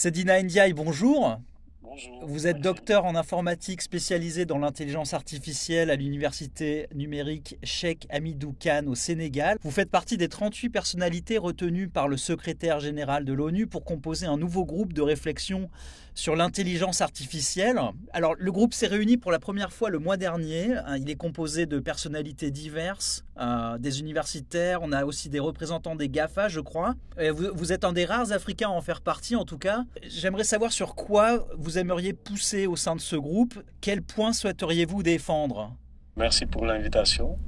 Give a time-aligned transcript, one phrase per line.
[0.00, 1.40] Sedina Ndiaye, bonjour.
[1.82, 2.24] Bonjour.
[2.24, 8.84] Vous êtes docteur en informatique spécialisé dans l'intelligence artificielle à l'université numérique Cheikh Hamidou Khan
[8.86, 9.58] au Sénégal.
[9.60, 14.26] Vous faites partie des 38 personnalités retenues par le secrétaire général de l'ONU pour composer
[14.26, 15.68] un nouveau groupe de réflexion
[16.14, 17.80] sur l'intelligence artificielle.
[18.12, 20.76] Alors, le groupe s'est réuni pour la première fois le mois dernier.
[21.00, 26.08] Il est composé de personnalités diverses, euh, des universitaires, on a aussi des représentants des
[26.08, 26.94] GAFA, je crois.
[27.18, 29.84] Vous, vous, êtes un des rares Africains à en faire partie, en tout cas.
[30.06, 33.54] J'aimerais savoir sur quoi vous aimeriez pousser au sein de ce groupe.
[33.80, 35.74] Quels points souhaiteriez-vous défendre?
[36.16, 37.38] Merci pour l'invitation.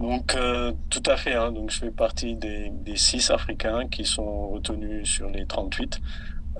[0.00, 1.34] Donc, euh, tout à fait.
[1.34, 6.00] Hein, donc, je fais partie des, des six Africains qui sont retenus sur les 38.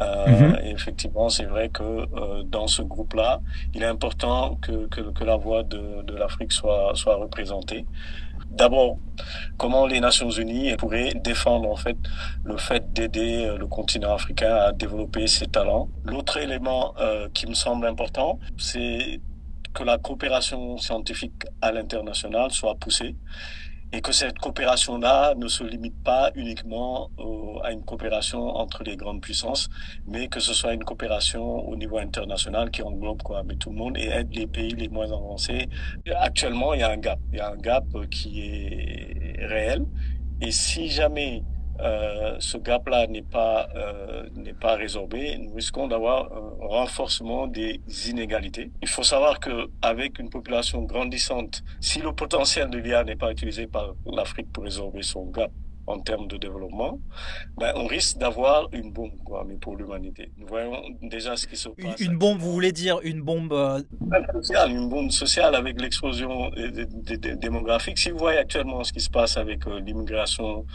[0.01, 0.65] Euh, mm-hmm.
[0.65, 3.41] et effectivement, c'est vrai que euh, dans ce groupe-là,
[3.75, 7.85] il est important que, que, que la voix de, de l'Afrique soit, soit représentée.
[8.51, 8.99] D'abord,
[9.57, 11.97] comment les Nations Unies pourraient défendre en fait
[12.45, 15.89] le fait d'aider euh, le continent africain à développer ses talents.
[16.05, 19.21] L'autre élément euh, qui me semble important, c'est
[19.75, 23.17] que la coopération scientifique à l'international soit poussée
[23.93, 27.11] et que cette coopération-là ne se limite pas uniquement
[27.63, 29.69] à une coopération entre les grandes puissances,
[30.07, 33.77] mais que ce soit une coopération au niveau international qui englobe quoi, mais tout le
[33.77, 35.69] monde et aide les pays les moins avancés.
[36.17, 39.85] Actuellement, il y a un gap, il y a un gap qui est réel,
[40.41, 41.43] et si jamais
[41.81, 47.81] euh, ce gap-là n'est pas euh, n'est pas résorbé, nous risquons d'avoir un renforcement des
[48.09, 48.71] inégalités.
[48.83, 53.31] Il faut savoir que avec une population grandissante, si le potentiel de l'IA n'est pas
[53.31, 55.51] utilisé par l'Afrique pour résorber son gap
[55.89, 57.01] en termes de développement,
[57.57, 60.31] ben, on risque d'avoir une bombe, quoi, mais pour l'humanité.
[60.37, 61.99] Nous voyons déjà ce qui se passe.
[62.01, 63.81] Une, bombe, vous voulez dire une bombe euh...
[64.35, 66.51] sociale, une bombe sociale avec l'explosion
[67.41, 67.99] démographique.
[67.99, 70.67] Si vous voyez actuellement ce qui se passe avec euh, l'immigration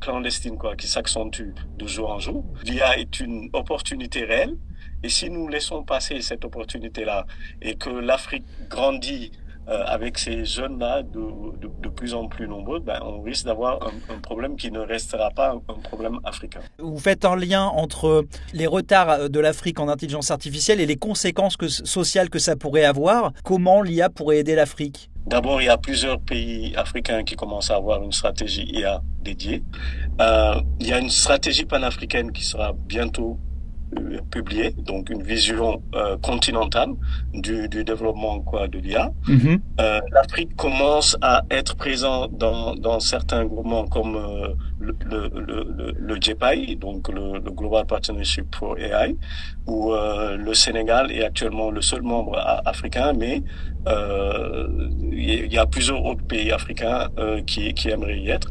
[0.00, 4.56] clandestine, quoi, qui s'accentue de jour en jour, l'IA est une opportunité réelle.
[5.02, 7.26] Et si nous laissons passer cette opportunité-là
[7.62, 9.32] et que l'Afrique grandit
[9.70, 13.82] euh, avec ces jeunes-là de, de, de, plus en plus nombreux, ben, on risque d'avoir
[13.82, 16.60] un, un, problème qui ne restera pas un, un, problème africain.
[16.78, 21.56] Vous faites un lien entre les retards de l'Afrique en intelligence artificielle et les conséquences
[21.56, 23.32] que, sociales que ça pourrait avoir.
[23.44, 25.10] Comment l'IA pourrait aider l'Afrique?
[25.26, 29.62] D'abord, il y a plusieurs pays africains qui commencent à avoir une stratégie IA dédiée.
[30.20, 33.38] Euh, il y a une stratégie panafricaine qui sera bientôt
[34.30, 36.90] publié, donc une vision euh, continentale
[37.34, 39.10] du, du, développement quoi de l'IA.
[39.26, 39.58] Mm -hmm.
[39.80, 44.48] euh, L'Afrique commence à être présent dans, dans certains groupements comme euh,
[44.86, 45.58] le, le, le,
[46.08, 49.08] le GPAI, donc le, le, Global Partnership for AI,
[49.66, 52.34] où euh, le Sénégal est actuellement le seul membre
[52.72, 53.36] africain, mais
[55.46, 57.02] il y a plusieurs autres pays africains
[57.48, 58.48] qui, qui aimeraient y être.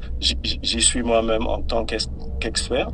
[0.70, 1.84] J'y suis moi-même en tant
[2.42, 2.90] qu'expert.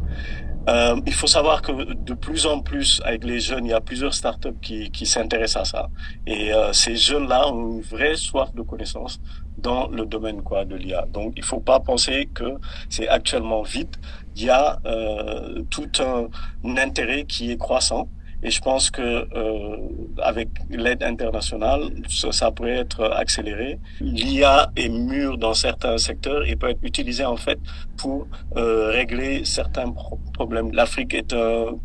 [0.67, 3.81] Euh, il faut savoir que de plus en plus, avec les jeunes, il y a
[3.81, 5.89] plusieurs startups qui, qui s'intéressent à ça.
[6.25, 9.19] Et euh, ces jeunes-là ont une vraie soif de connaissances
[9.57, 11.05] dans le domaine quoi de l'IA.
[11.11, 12.55] Donc, il faut pas penser que
[12.89, 13.95] c'est actuellement vide.
[14.35, 16.27] Il y a euh, tout un,
[16.63, 18.09] un intérêt qui est croissant.
[18.45, 19.78] Et je pense que euh,
[20.22, 23.79] avec l'aide internationale, ça, pourrait être accéléré.
[24.00, 27.57] L'IA est mûre dans certains secteurs et peut être utilisée en fait
[27.97, 30.72] pour euh, régler certains pro problèmes.
[30.73, 31.79] L'Afrique est un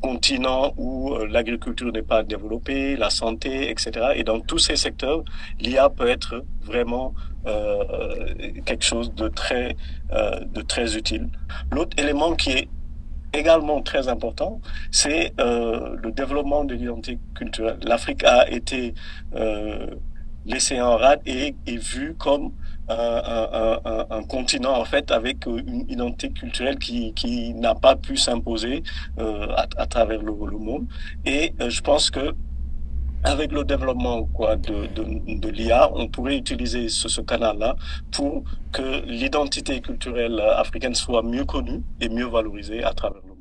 [0.00, 4.12] continent où euh, l'agriculture n'est pas développée, la santé, etc.
[4.14, 5.24] Et dans tous ces secteurs,
[5.60, 7.14] l'IA peut être vraiment
[8.66, 9.76] quelque chose de très,
[10.10, 11.28] de très utile.
[11.70, 12.68] L'autre élément qui est
[13.38, 14.60] également très important,
[14.90, 17.78] c'est euh, le développement de l'identité culturelle.
[17.82, 18.94] L'Afrique a été
[19.34, 19.86] euh,
[20.44, 22.52] laissée en rade et vue comme
[22.88, 28.82] un, un, continent en fait avec une identité culturelle qui, n'a pas pu s'imposer
[29.18, 30.86] euh, à, travers le, le monde.
[31.24, 32.34] Et euh, je pense que
[33.26, 37.74] avec le développement de, l'IA, on pourrait utiliser ce, ce canal-là
[38.12, 43.36] pour que l'identité culturelle africaine soit mieux connue et mieux valorisée à travers le monde.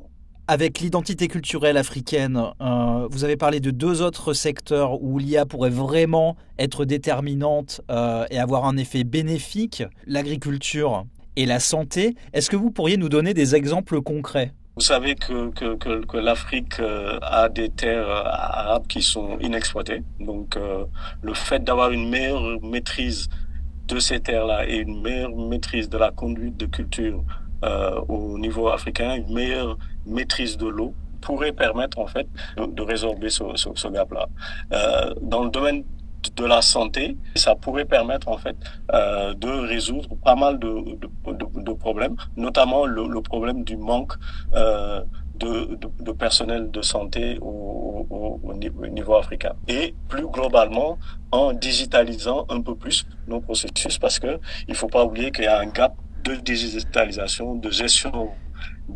[0.48, 5.70] Avec l'identité culturelle africaine, euh, vous avez parlé de deux autres secteurs où l'IA pourrait
[5.70, 11.06] vraiment être déterminante euh, et avoir un effet bénéfique, l'agriculture
[11.36, 12.16] et la santé.
[12.34, 14.54] Est-ce que vous pourriez nous donner des exemples concrets?
[14.76, 19.40] Vous savez que, que, que, que l'Afrique euh, a des terres euh, arabes qui sont
[19.40, 20.04] inexploitées.
[20.20, 20.84] Donc euh,
[21.22, 23.30] le fait d'avoir une meilleure maîtrise
[23.88, 27.24] de ces terres-là et une meilleure maîtrise de la conduite de culture
[27.64, 32.28] euh, au niveau africain, une meilleure maîtrise de l'eau pourrait permettre en fait
[32.58, 34.28] de, de résorber ce, ce, ce gap-là.
[34.74, 35.84] Euh, dans le domaine
[36.34, 38.56] de la santé, ça pourrait permettre en fait
[38.94, 43.78] euh, de résoudre pas mal de, de, de, de problèmes, notamment le, le, problème du
[43.78, 44.14] manque
[44.54, 45.02] euh,
[45.36, 48.54] de, de, personnel de santé au, au, au,
[48.88, 49.54] niveau africain.
[49.68, 50.98] Et plus globalement,
[51.32, 55.48] en digitalisant un peu plus nos processus, parce que il faut pas oublier qu'il y
[55.48, 55.94] a un gap
[56.24, 58.30] de digitalisation, de gestion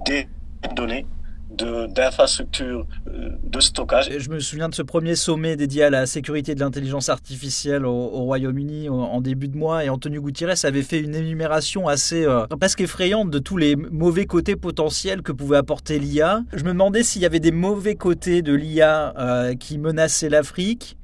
[0.05, 0.27] des
[0.75, 1.05] données
[1.49, 4.09] d'infrastructures de, de, stockage.
[4.17, 7.91] Je me souviens de ce premier sommet dédié à la sécurité de l'intelligence artificielle au,
[7.91, 12.45] au Royaume-Uni en début de mois et Antonio Gutiérrez avait fait une énumération assez euh,
[12.59, 16.43] presque effrayante de tous les mauvais côtés potentiels que pouvait apporter l'IA.
[16.53, 20.97] Je me demandais s'il y avait des mauvais côtés de l'IA euh, qui menaçaient l'Afrique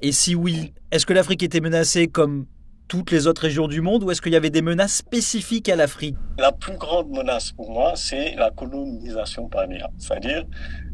[0.00, 2.44] et si oui, est-ce que l'Afrique était menacée comme
[2.88, 5.76] toutes les autres régions du monde ou est-ce qu'il y avait des menaces spécifiques à
[5.76, 6.16] l'Afrique?
[6.38, 9.90] La plus grande menace pour moi, c'est la colonisation par l'IA.
[9.98, 10.44] C'est-à-dire,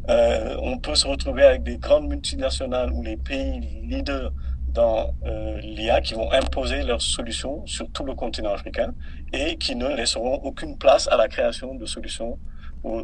[0.08, 4.32] euh, on peut se retrouver avec des grandes multinationales ou les pays leaders
[4.68, 8.94] dans euh, l'IA qui vont imposer leurs solutions sur tout le continent africain
[9.32, 12.38] et qui ne laisseront aucune place à la création de solutions
[12.84, 13.02] au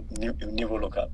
[0.53, 1.09] niveau local.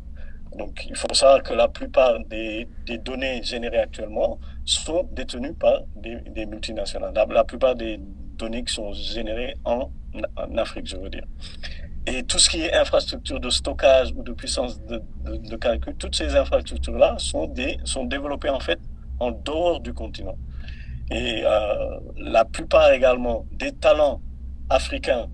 [0.56, 5.82] Donc, il faut savoir que la plupart des, des données générées actuellement sont détenues par
[5.96, 7.12] des, multinationales.
[7.14, 7.98] La, plupart des
[8.36, 9.90] données qui sont générées en,
[10.56, 11.24] Afrique, je veux dire.
[12.06, 16.34] Et tout ce qui est infrastructure de stockage ou de puissance de, calcul, toutes ces
[16.36, 17.52] infrastructures-là sont,
[17.84, 18.78] sont développées en fait
[19.20, 20.36] en dehors du continent.
[21.10, 24.20] Et euh, la plupart également des talents
[24.68, 25.28] africains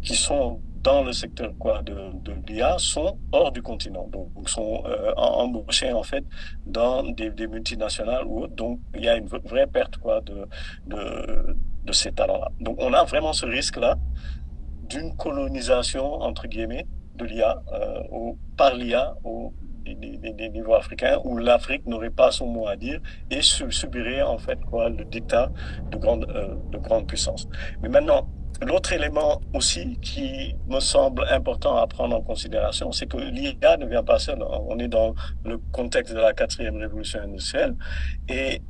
[0.00, 4.82] qui sont dans le secteur quoi de, de l'IA sont hors du continent, donc sont
[4.86, 6.24] euh, embauchés en fait
[6.66, 10.46] dans des, des multinationales ou donc il y a une vraie perte quoi de
[10.86, 12.48] de, de ces talents-là.
[12.60, 13.96] Donc on a vraiment ce risque-là
[14.88, 16.86] d'une colonisation entre guillemets
[17.16, 19.52] de l'IA euh, par l'IA au
[19.84, 23.00] des, des, des, niveaux africains où l'Afrique n'aurait pas son mot à dire
[23.30, 25.50] et subirait en fait quoi le dictat
[25.90, 27.48] de grande euh, de grande puissance.
[27.82, 28.28] Mais maintenant
[28.60, 33.86] L'autre élément aussi qui me semble important à prendre en considération, c'est que l'IA ne
[33.86, 34.42] vient pas seul.
[34.42, 35.14] On est dans
[35.44, 37.74] le contexte de la quatrième révolution industrielle
[38.28, 38.62] et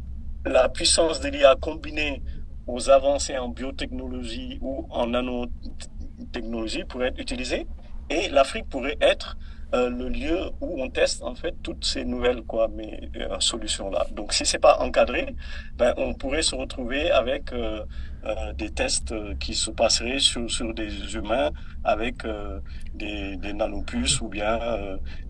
[0.46, 2.22] la puissance de l'IA combinée
[2.66, 7.66] aux avancées en biotechnologie ou en nanotechnologie pourrait être utilisée
[8.08, 9.36] et l'Afrique pourrait être
[9.74, 13.90] euh, le lieu où on teste en fait toutes ces nouvelles quoi mais euh, solutions
[13.90, 14.06] là.
[14.12, 15.34] Donc si c'est pas encadré,
[15.76, 17.82] ben on pourrait se retrouver avec euh,
[18.24, 21.50] euh des tests euh, qui se passeraient sur sur des humains
[21.84, 22.60] avec euh,
[22.94, 24.58] des, des nanopuces ou bien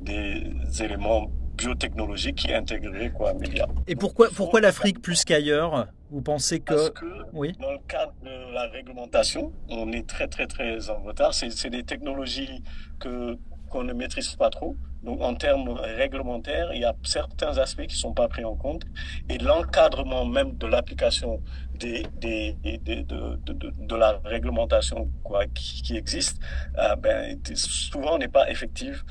[0.01, 0.43] des
[0.81, 3.67] éléments biotechnologiques qui intégreraient quoi médias.
[3.87, 5.89] Et pourquoi pourquoi l'Afrique plus qu'ailleurs?
[6.11, 6.75] Vous pensez que...
[6.75, 7.53] Parce que oui.
[7.59, 11.33] dans le cadre de la réglementation, on est très très très en retard.
[11.33, 12.63] C'est des technologies
[13.01, 13.39] que
[13.73, 14.77] qu'on ne maîtrise pas trop.
[15.03, 18.85] Donc, en termes réglementaires, il y a certains aspects qui sont pas pris en compte.
[19.29, 21.41] Et l'encadrement même de l'application
[21.75, 26.39] des, des, des, de, de, de, de, la réglementation quoi, qui, existe,
[26.79, 29.03] euh, ben, souvent n'est pas effective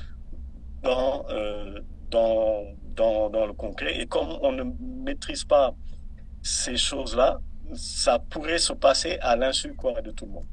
[0.82, 1.80] dans, euh,
[2.10, 2.64] dans,
[2.96, 4.00] dans, dans le concret.
[4.00, 4.64] Et comme on ne
[5.04, 5.74] maîtrise pas
[6.42, 7.38] ces choses-là,
[7.74, 9.74] ça pourrait se passer à l'insu
[10.04, 10.46] de tout le monde.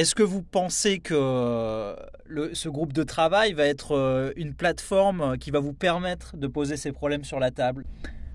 [0.00, 1.94] Est-ce que vous pensez que euh,
[2.54, 6.78] ce groupe de travail va être euh, une plateforme qui va vous permettre de poser
[6.78, 7.84] ces problèmes sur la table?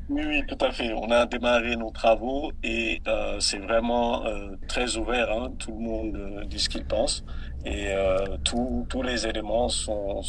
[0.07, 0.93] Oui, tout à fait.
[0.93, 5.31] On a démarré nos travaux et euh, c'est vraiment euh, très ouvert.
[5.31, 5.53] Hein.
[5.57, 7.25] Tout le monde euh, dit ce qu'il pense
[7.65, 10.21] et euh, tous les éléments sont,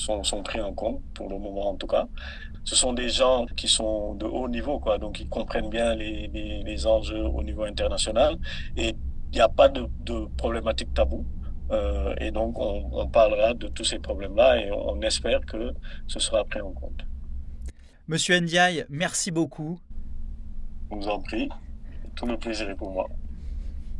[0.42, 2.06] pris en compte pour le moment en tout cas.
[2.64, 6.28] Ce sont des gens qui sont de haut niveau, donc ils comprennent bien les,
[6.64, 8.38] les, enjeux au niveau international
[8.76, 8.94] et
[9.36, 11.24] n'y a pas de, de problématique taboue.
[11.70, 15.72] Euh, et donc, on, on, parlera de tous ces problèmes-là et on, on, espère que
[16.06, 17.04] ce sera pris en compte.
[18.06, 19.78] Monsieur Ndiaye, merci beaucoup.
[20.90, 21.48] Je vous en prie.
[22.14, 23.08] Tout le plaisir est pour moi.